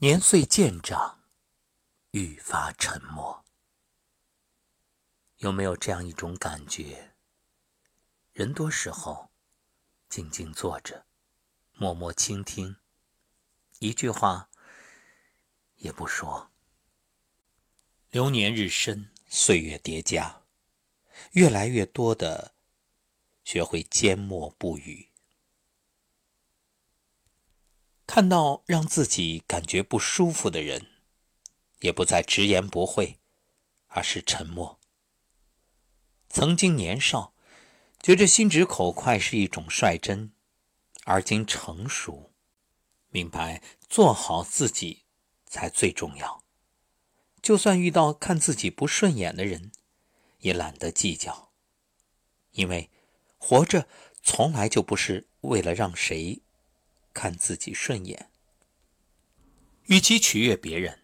[0.00, 1.24] 年岁渐长，
[2.12, 3.44] 愈发沉默。
[5.38, 7.16] 有没有这样一种感觉？
[8.32, 9.32] 人多时候，
[10.08, 11.04] 静静坐着，
[11.72, 12.76] 默默倾听，
[13.80, 14.48] 一句话
[15.78, 16.52] 也不说。
[18.10, 20.44] 流年日深，岁月叠加，
[21.32, 22.54] 越来越多的
[23.42, 25.07] 学会缄默不语。
[28.08, 30.86] 看到让自己感觉不舒服的人，
[31.80, 33.18] 也不再直言不讳，
[33.88, 34.80] 而是沉默。
[36.30, 37.34] 曾经年少，
[38.00, 40.32] 觉着心直口快是一种率真，
[41.04, 42.32] 而今成熟，
[43.10, 45.04] 明白做好自己
[45.44, 46.42] 才最重要。
[47.42, 49.70] 就算遇到看自己不顺眼的人，
[50.38, 51.52] 也懒得计较，
[52.52, 52.90] 因为
[53.36, 53.86] 活着
[54.22, 56.40] 从来就不是为了让谁。
[57.18, 58.30] 看自己顺眼，
[59.86, 61.00] 与其取悦别人，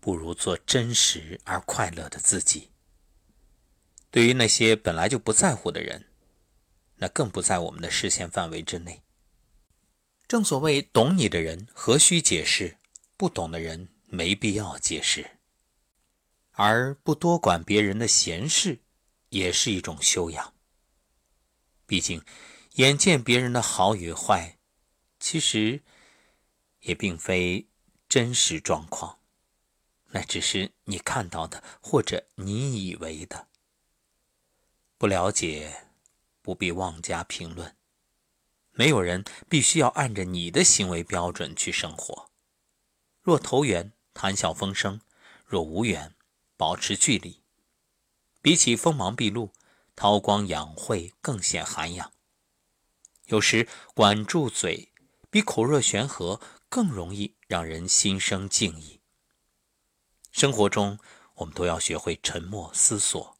[0.00, 2.72] 不如做真实而快乐的自己。
[4.10, 6.08] 对于那些本来就不在乎的人，
[6.96, 9.04] 那更不在我们的视线范围之内。
[10.26, 12.76] 正所谓，懂你的人何须解释，
[13.16, 15.38] 不懂的人没必要解释。
[16.50, 18.80] 而不多管别人的闲事，
[19.28, 20.52] 也是一种修养。
[21.86, 22.24] 毕竟，
[22.72, 24.57] 眼见别人的好与坏。
[25.20, 25.82] 其实，
[26.80, 27.66] 也并非
[28.08, 29.18] 真实状况，
[30.10, 33.48] 那只是你看到的或者你以为的。
[34.96, 35.88] 不了解，
[36.40, 37.76] 不必妄加评论。
[38.72, 42.30] 没有人必须要按着你的行为标准去生活。
[43.20, 45.00] 若投缘，谈笑风生；
[45.44, 46.14] 若无缘，
[46.56, 47.42] 保持距离。
[48.40, 49.52] 比起锋芒毕露，
[49.96, 52.12] 韬光养晦更显涵养。
[53.26, 54.92] 有时管住嘴。
[55.30, 59.00] 比口若悬河更容易让人心生敬意。
[60.32, 60.98] 生活中，
[61.34, 63.36] 我们都要学会沉默思索，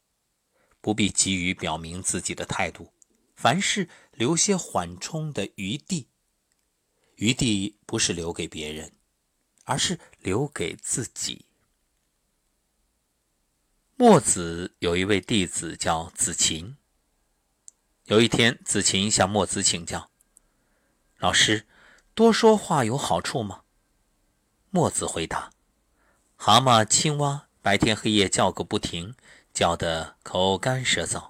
[0.80, 2.92] 不必急于表明自己的态度，
[3.34, 6.08] 凡事留些缓冲的余地。
[7.16, 8.92] 余地不是留给别人，
[9.64, 11.46] 而是留给自己。
[13.96, 16.76] 墨子有一位弟子叫子琴。
[18.04, 20.10] 有一天，子琴向墨子请教
[21.18, 21.66] ：“老师。”
[22.18, 23.60] 多说话有好处吗？
[24.70, 25.52] 墨子回答
[26.34, 29.14] ：“蛤蟆、青蛙白天黑夜叫个不停，
[29.54, 31.28] 叫得口干舌燥，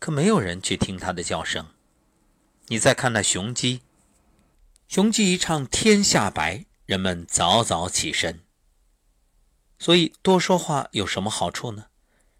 [0.00, 1.68] 可没有人去听它的叫声。
[2.66, 3.82] 你再看那雄鸡，
[4.88, 8.40] 雄鸡一唱天下白，人们早早起身。
[9.78, 11.86] 所以多说话有什么好处呢？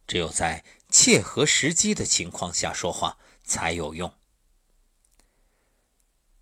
[0.08, 4.12] 只有在切合时机的情况下说话才有用。”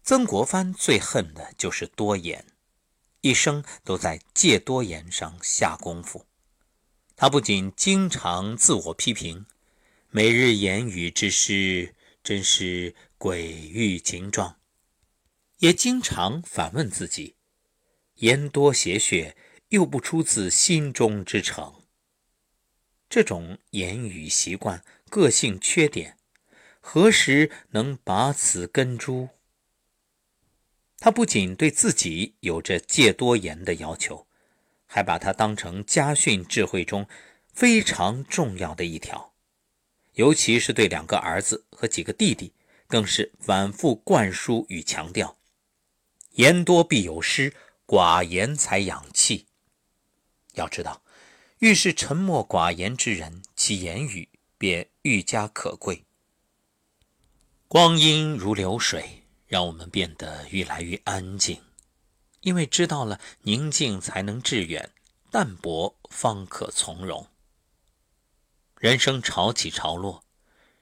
[0.07, 2.45] 曾国藩最恨的就是多言，
[3.23, 6.27] 一生都在戒多言上下功夫。
[7.17, 9.47] 他不仅经常自我批评，
[10.11, 14.59] 每日言语之失真是鬼欲情状，
[15.61, 17.37] 也经常反问自己：
[18.17, 19.33] 言多邪谑，
[19.71, 21.83] 又不出自心中之诚。
[23.09, 26.19] 这种言语习惯、个性缺点，
[26.81, 29.31] 何时能拔此根株？
[31.05, 34.27] 他不仅对自己有着戒多言的要求，
[34.87, 37.07] 还把它当成家训智慧中
[37.53, 39.35] 非常重要的一条，
[40.15, 42.55] 尤其是对两个儿子和几个弟弟，
[42.87, 45.37] 更是反复灌输与强调：
[46.37, 47.53] 言多必有失，
[47.87, 49.45] 寡言才养气。
[50.55, 51.03] 要知道，
[51.59, 56.07] 越是沉默寡言之人，其言语便愈加可贵。
[57.69, 59.24] 光阴如流水。
[59.47, 61.63] 让我们变得越来越安静，
[62.41, 64.91] 因为知道了宁静才能致远，
[65.31, 67.27] 淡泊方可从容。
[68.79, 70.25] 人生潮起潮落，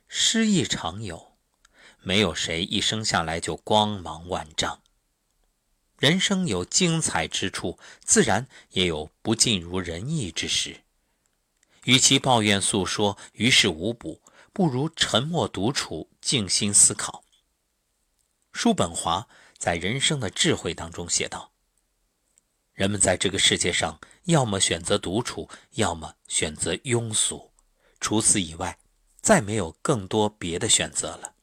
[0.09, 1.37] 失意常有，
[2.01, 4.81] 没有谁一生下来就光芒万丈。
[5.99, 10.83] 人生有精彩之处，自然也有不尽如人意之时。
[11.85, 14.21] 与其抱怨诉说于事无补，
[14.53, 17.22] 不如沉默独处，静心思考。
[18.53, 21.53] 叔本华在《人生的智慧》当中写道
[22.75, 27.51] ：“人们在这个世界上，要么选择独处，要么选择庸俗，
[27.99, 28.79] 除此以外，
[29.21, 31.35] 再没有更多别的选择了。”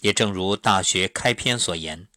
[0.00, 2.08] 也正如《大学》开篇所言：“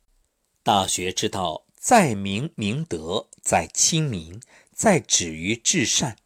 [0.62, 4.40] 大学之道，在明明德，在亲民，
[4.72, 6.18] 在止于至善。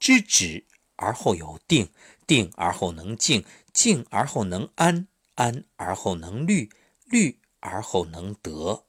[0.00, 0.66] 知止
[0.96, 1.92] 而后有定，
[2.26, 5.06] 定而后能静，静而后能安，
[5.36, 6.68] 安而后能虑。”
[7.10, 8.86] 虑而后能得。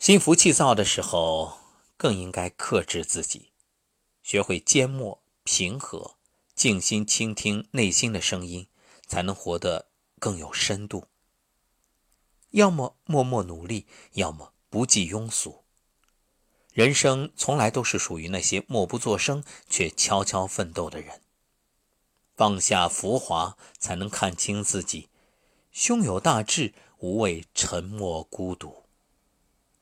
[0.00, 1.58] 心浮气躁的时候，
[1.96, 3.52] 更应该克制自己，
[4.22, 6.16] 学会缄默、平和，
[6.56, 8.66] 静心倾听内心的声音，
[9.06, 9.88] 才能活得
[10.18, 11.06] 更有深度。
[12.50, 15.64] 要么默默努力，要么不计庸俗。
[16.72, 21.22] 人生从来都是属于那些默不作声却悄悄奋斗的人。
[22.36, 25.08] 放下浮华，才能看清自己；
[25.70, 28.84] 胸有大志，无畏沉默孤独。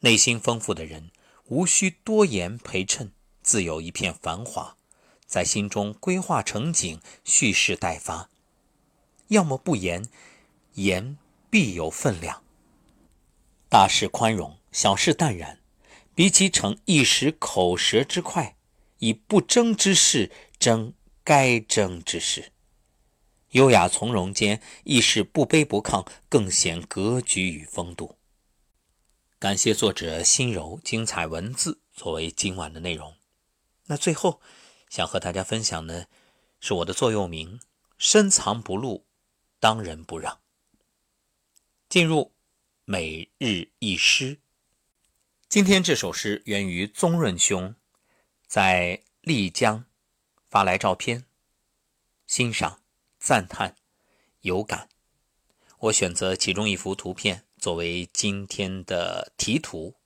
[0.01, 1.11] 内心丰富的人，
[1.47, 3.13] 无需多言陪衬，
[3.43, 4.77] 自有一片繁华，
[5.27, 8.29] 在心中规划成景，蓄势待发。
[9.29, 10.09] 要么不言，
[10.75, 11.19] 言
[11.51, 12.43] 必有分量。
[13.69, 15.61] 大事宽容，小事淡然。
[16.15, 18.57] 比起逞一时口舌之快，
[19.01, 22.53] 以不争之事争该争之事，
[23.57, 28.19] 优雅从容间亦是不卑不亢，更显格局与风度。
[29.39, 33.15] 感谢作者心柔精彩文字作为今晚的内容。
[33.87, 34.43] 那最后
[34.91, 36.07] 想和大家分享的
[36.61, 37.59] 是我的座右铭：
[37.97, 39.07] 深藏不露，
[39.59, 40.39] 当仁不让。
[41.89, 42.35] 进入
[42.85, 44.39] 每日一诗。
[45.49, 47.75] 今天这首诗源于宗润兄
[48.47, 49.87] 在丽江
[50.45, 51.25] 发来照片，
[52.27, 52.83] 欣赏、
[53.27, 53.75] 赞叹、
[54.43, 54.89] 有感。
[55.81, 59.97] 我选择其中一幅图片作为今天的题图。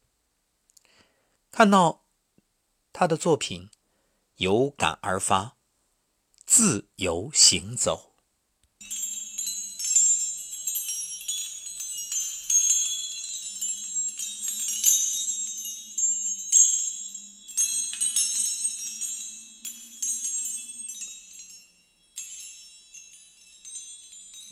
[1.50, 2.06] 看到
[2.94, 3.68] 他的作品，
[4.36, 5.58] 有感而发，
[6.46, 8.09] 自由行走。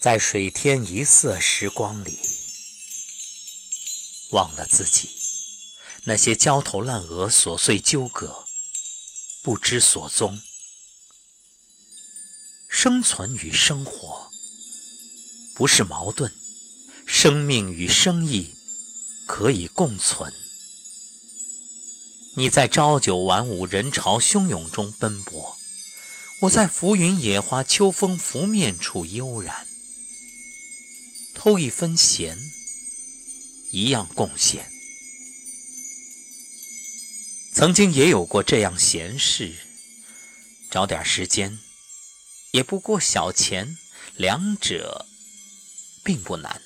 [0.01, 2.17] 在水天一色时光里，
[4.31, 5.11] 忘了自己，
[6.05, 8.45] 那些焦头烂额、琐碎纠葛，
[9.43, 10.41] 不知所踪。
[12.69, 14.31] 生存与生活
[15.57, 16.33] 不是矛盾，
[17.05, 18.55] 生命与生意
[19.27, 20.33] 可以共存。
[22.37, 25.57] 你在朝九晚五、人潮汹涌中奔波，
[26.43, 29.67] 我在浮云野花、秋风拂面处悠然。
[31.41, 32.37] 偷一分闲，
[33.71, 34.69] 一样贡献。
[37.55, 39.55] 曾经也有过这样闲事，
[40.69, 41.61] 找点时间，
[42.51, 43.79] 也不过小钱，
[44.17, 45.07] 两者
[46.03, 46.61] 并不难。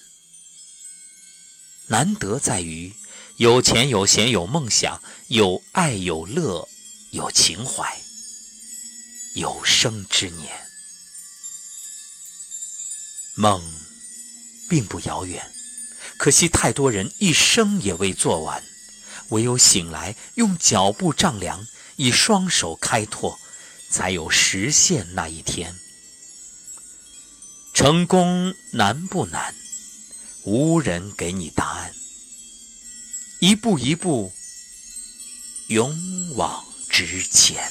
[1.88, 2.94] 难得在于
[3.36, 6.66] 有钱有闲有梦想，有爱有乐
[7.10, 8.00] 有情怀，
[9.34, 10.50] 有生之年，
[13.36, 13.81] 梦。
[14.72, 15.52] 并不遥远，
[16.16, 18.64] 可惜太多人一生也未做完，
[19.28, 21.66] 唯有醒来，用脚步丈量，
[21.96, 23.38] 以双手开拓，
[23.90, 25.76] 才有实现那一天。
[27.74, 29.54] 成功难不难？
[30.44, 31.92] 无人给你答案。
[33.40, 34.32] 一步一步，
[35.66, 37.70] 勇往直前。